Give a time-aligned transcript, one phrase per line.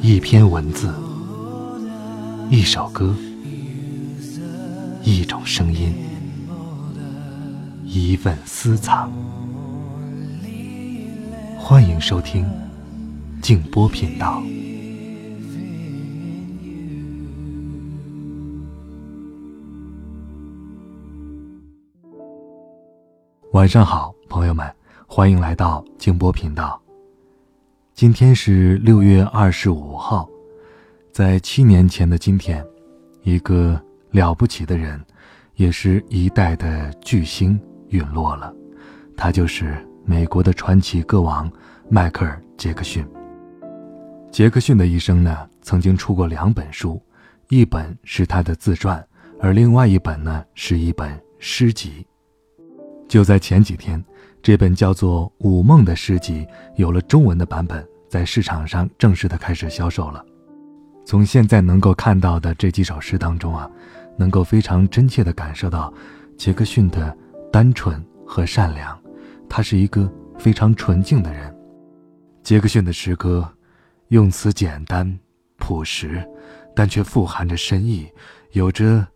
[0.00, 0.94] 一篇文字，
[2.50, 3.14] 一首歌，
[5.02, 5.92] 一种声音，
[7.84, 9.12] 一份私藏。
[11.58, 12.48] 欢迎收听
[13.42, 14.40] 静波频道。
[23.52, 24.72] 晚上好，朋友们，
[25.08, 26.80] 欢迎来到静波频道。
[27.98, 30.30] 今天是六月二十五号，
[31.10, 32.64] 在七年前的今天，
[33.24, 33.76] 一个
[34.12, 35.04] 了不起的人，
[35.56, 38.54] 也是一代的巨星陨落了。
[39.16, 41.50] 他就是美国的传奇歌王
[41.90, 43.04] 迈克尔·杰克逊。
[44.30, 47.02] 杰克逊的一生呢，曾经出过两本书，
[47.48, 49.04] 一本是他的自传，
[49.40, 52.06] 而另外一本呢，是一本诗集。
[53.08, 54.04] 就在前几天，
[54.42, 56.46] 这本叫做《午梦》的诗集
[56.76, 60.24] 有了中文的版本，在市场上正式的开始销售了。
[61.04, 63.70] 从现在能够看到的这几首诗当中啊，
[64.16, 65.92] 能够非常真切的感受到
[66.36, 67.16] 杰克逊的
[67.52, 68.98] 单纯和善良。
[69.48, 71.54] 他是一个非常纯净的人。
[72.42, 73.48] 杰克逊的诗歌
[74.08, 75.18] 用词简单
[75.56, 76.26] 朴实，
[76.74, 78.10] 但却富含着深意，
[78.52, 79.06] 有着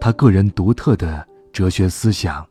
[0.00, 2.46] 他个人独特的哲学思想。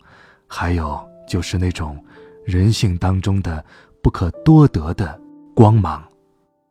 [0.53, 1.97] 还有就是那种
[2.45, 3.63] 人性当中的
[4.03, 5.17] 不可多得的
[5.53, 6.03] 光芒，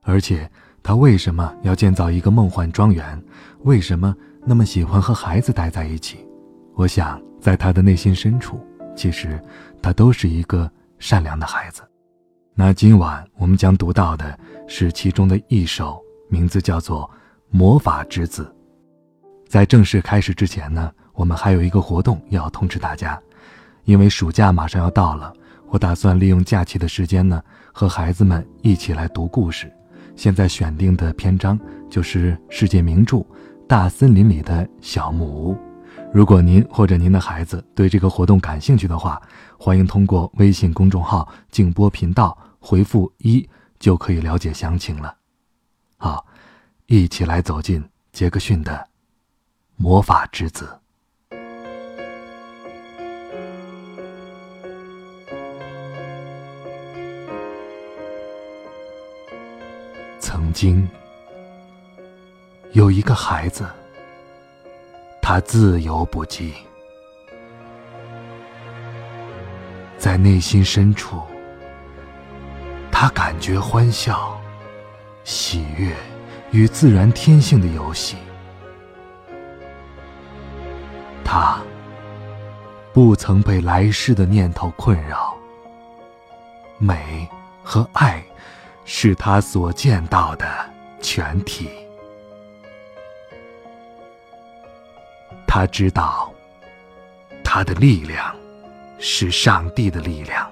[0.02, 0.50] 而且
[0.82, 3.22] 他为什么要建造一个梦幻庄园？
[3.64, 4.14] 为什么
[4.44, 6.26] 那么喜欢和孩子待在一起？
[6.74, 8.58] 我想，在他的内心深处，
[8.96, 9.38] 其实
[9.82, 11.82] 他都是一个善良的孩子。
[12.54, 17.02] 那今晚我们将读到的是其中的一首，名字叫做
[17.50, 18.44] 《魔法之子》。
[19.48, 23.20] 在正式开始之前呢，我们还有一个活动要通知大家。
[23.84, 25.32] 因为暑假马上要到了，
[25.68, 29.72] 我打算利用假期的时间呢，和孩子们一起来读故事。
[30.16, 33.16] 现在选定的篇章就是世界名著
[33.66, 35.54] 《大森林里的小木屋》。
[36.12, 39.20] 如果您或者您的孩子对这个活动感兴趣的话，
[39.58, 45.14] 欢迎通过微信公众号“静波频道”回复一，就可以了解详情了。
[45.96, 46.26] 好，
[46.86, 48.88] 一起来走进杰克逊的
[49.76, 50.79] 魔法之子。
[60.50, 60.88] 曾经
[62.72, 63.64] 有一个孩子，
[65.22, 66.52] 他自由不羁，
[69.96, 71.22] 在内心深处，
[72.90, 74.36] 他感觉欢笑、
[75.22, 75.94] 喜悦
[76.50, 78.16] 与自然天性的游戏。
[81.24, 81.60] 他
[82.92, 85.32] 不曾被来世的念头困扰，
[86.76, 87.28] 美
[87.62, 88.20] 和爱。
[88.92, 90.44] 是他所见到的
[91.00, 91.70] 全体。
[95.46, 96.34] 他知道，
[97.44, 98.34] 他的力量
[98.98, 100.50] 是上帝的力量。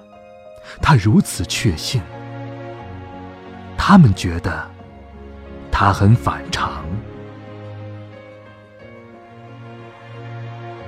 [0.81, 2.01] 他如此确信。
[3.77, 4.65] 他们觉得
[5.69, 6.85] 他很反常。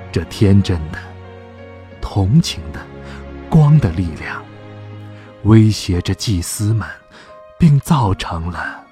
[0.09, 0.97] 这天真的、
[1.99, 2.79] 同情的、
[3.49, 4.41] 光的力量，
[5.43, 6.87] 威胁着祭司们。
[7.61, 8.83] 并造成了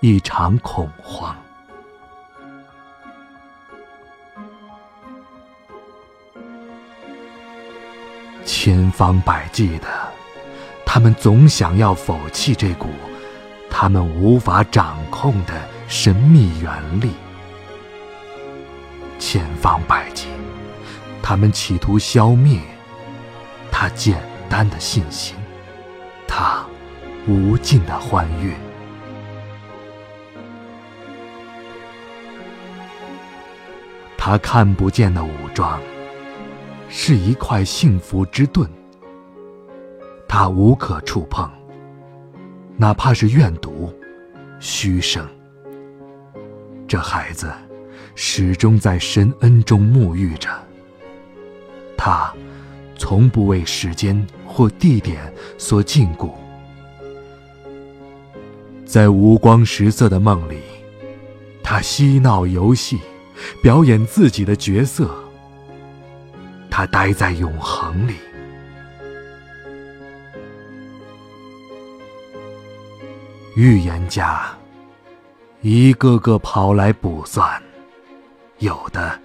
[0.00, 1.34] 一场恐慌。
[8.44, 9.88] 千方百计的，
[10.84, 12.90] 他们总想要否弃这股
[13.70, 15.54] 他们无法掌控的
[15.88, 17.10] 神秘原力。
[19.18, 20.26] 千方百计，
[21.22, 22.60] 他们企图消灭
[23.72, 24.20] 他简
[24.50, 25.34] 单的信心。
[26.28, 26.66] 他。
[27.26, 28.52] 无尽的欢悦。
[34.16, 35.80] 他看不见的武装，
[36.88, 38.68] 是一块幸福之盾。
[40.26, 41.50] 他无可触碰，
[42.76, 43.92] 哪怕是怨毒、
[44.58, 45.26] 虚声。
[46.88, 47.52] 这孩子
[48.14, 50.50] 始终在神恩中沐浴着。
[51.96, 52.32] 他
[52.96, 56.30] 从不为时间或地点所禁锢。
[58.94, 60.60] 在五光十色的梦里，
[61.64, 63.00] 他嬉闹游戏，
[63.60, 65.12] 表演自己的角色。
[66.70, 68.14] 他待在永恒里。
[73.56, 74.46] 预言家
[75.60, 77.60] 一个个跑来卜算，
[78.60, 79.18] 有的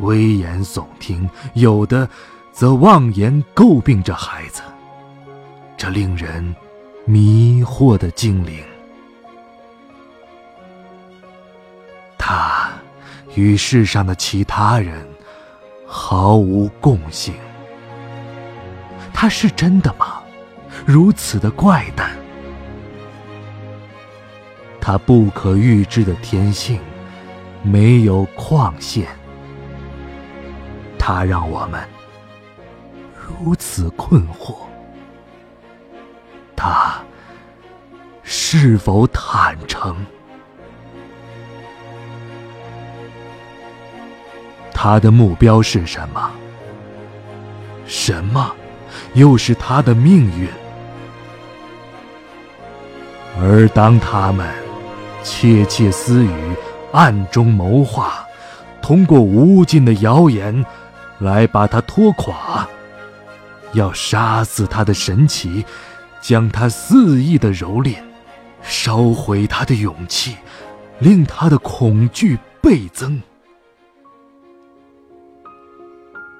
[0.00, 2.06] 危言耸听，有的
[2.52, 4.60] 则妄言诟病着孩子。
[5.74, 6.54] 这令人
[7.06, 8.62] 迷惑的精灵。
[12.28, 12.68] 他
[13.36, 15.06] 与世上的其他人
[15.86, 17.32] 毫无共性。
[19.14, 20.20] 他是真的吗？
[20.84, 22.10] 如此的怪诞。
[24.80, 26.80] 他不可预知的天性，
[27.62, 29.06] 没有框线。
[30.98, 31.80] 他让我们
[33.14, 34.56] 如此困惑。
[36.56, 37.00] 他
[38.24, 40.04] 是否坦诚？
[44.88, 46.30] 他的目标是什么？
[47.88, 48.54] 什么
[49.14, 50.48] 又是他的命运？
[53.36, 54.48] 而当他们
[55.24, 56.30] 窃窃私语、
[56.92, 58.24] 暗中谋划，
[58.80, 60.64] 通过无尽的谣言
[61.18, 62.64] 来把他拖垮，
[63.72, 65.66] 要杀死他的神奇，
[66.20, 67.96] 将他肆意的蹂躏，
[68.62, 70.36] 烧毁他的勇气，
[71.00, 73.20] 令他的恐惧倍增。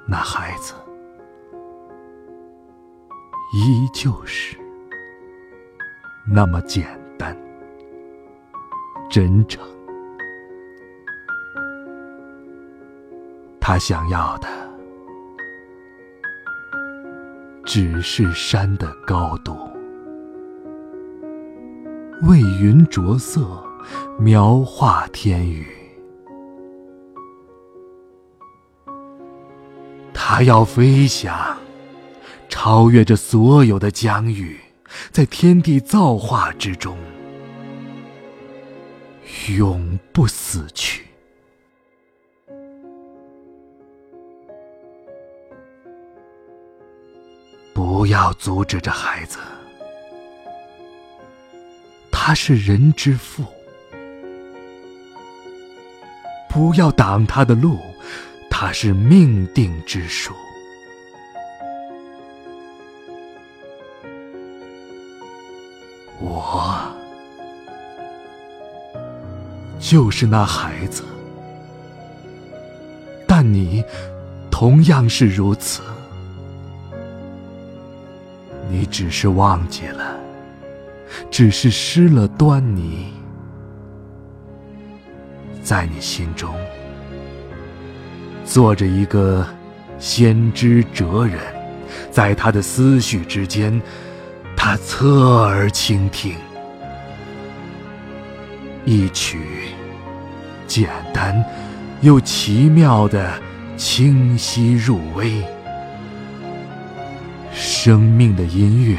[0.08, 0.72] 那孩子
[3.52, 4.56] 依旧是
[6.24, 6.86] 那么简
[7.18, 7.36] 单、
[9.10, 9.64] 真诚。
[13.60, 14.48] 他想要的
[17.64, 19.58] 只是山的高度，
[22.28, 23.44] 为云着色，
[24.20, 25.66] 描画天宇。
[30.38, 31.56] 他要飞翔，
[32.46, 34.60] 超越着所有的疆域，
[35.10, 36.94] 在天地造化之中，
[39.56, 41.06] 永不死去。
[47.72, 49.38] 不要阻止这孩子，
[52.10, 53.42] 他是人之父。
[56.50, 57.78] 不要挡他的路。
[58.58, 60.32] 它是命定之数，
[66.18, 66.78] 我
[69.78, 71.04] 就是那孩子，
[73.26, 73.84] 但你
[74.50, 75.82] 同样是如此。
[78.70, 80.18] 你只是忘记了，
[81.30, 83.12] 只是失了端倪，
[85.62, 86.56] 在你心中。
[88.46, 89.44] 坐着一个
[89.98, 91.38] 先知哲人，
[92.10, 93.82] 在他的思绪之间，
[94.56, 96.34] 他侧耳倾听，
[98.84, 99.40] 一曲
[100.66, 101.44] 简单
[102.02, 103.32] 又奇妙的
[103.76, 105.42] 清晰入微，
[107.52, 108.96] 生命的音乐，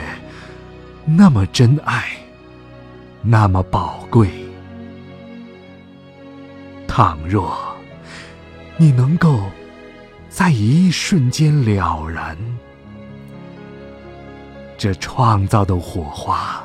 [1.06, 2.04] 那么真爱，
[3.22, 4.30] 那么宝贵。
[6.86, 7.67] 倘若。
[8.80, 9.42] 你能够
[10.30, 12.38] 在一瞬间了然，
[14.78, 16.62] 这创造的火花，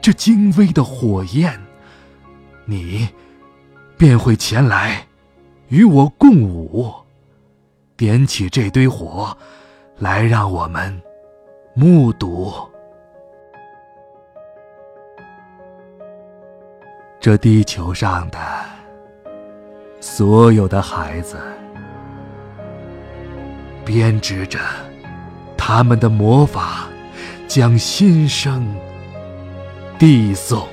[0.00, 1.60] 这精微的火焰，
[2.66, 3.08] 你
[3.98, 5.04] 便会前来
[5.68, 6.94] 与我共舞，
[7.96, 9.36] 点起这堆火，
[9.98, 11.02] 来让我们
[11.74, 12.52] 目睹
[17.18, 18.38] 这地球上的。
[20.00, 21.36] 所有的孩子
[23.84, 24.58] 编织着
[25.56, 26.88] 他们的魔法，
[27.46, 28.66] 将新生
[29.98, 30.66] 递送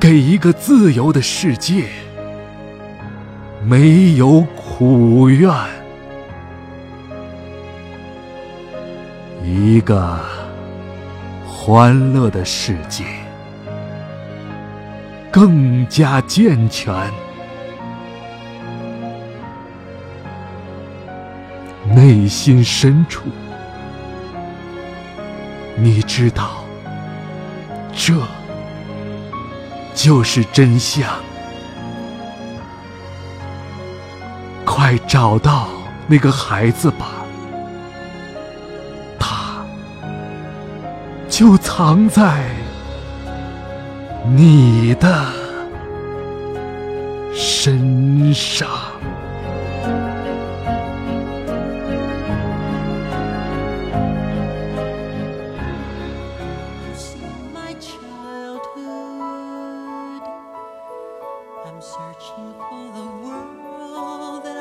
[0.00, 1.86] 给一个自由的世界，
[3.62, 5.48] 没有苦怨，
[9.44, 10.18] 一个
[11.46, 13.04] 欢乐的世界，
[15.30, 16.92] 更加健全。
[21.94, 23.22] 内心深处，
[25.76, 26.64] 你知道，
[27.92, 28.14] 这
[29.94, 31.08] 就是真相。
[34.64, 35.68] 快找到
[36.06, 37.08] 那个孩子吧，
[39.18, 39.64] 他
[41.28, 42.44] 就藏在
[44.32, 45.26] 你的
[47.34, 48.68] 身上。
[61.80, 64.59] Searching for the world that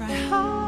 [0.00, 0.59] try.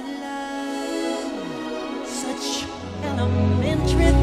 [0.00, 1.26] Love
[2.06, 2.66] such
[3.02, 4.17] elementary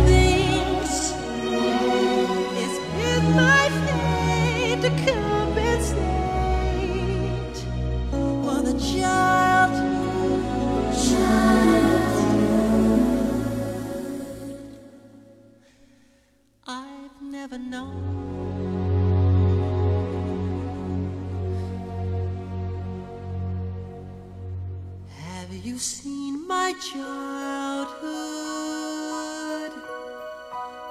[25.65, 27.95] you seen my childhood?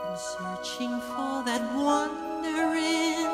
[0.05, 3.29] I'm searching for that wonder in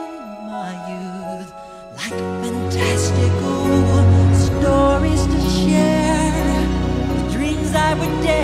[0.52, 1.50] my youth,
[1.96, 3.64] like fantastical
[4.36, 6.66] stories to share,
[7.08, 8.39] the dreams I would dare.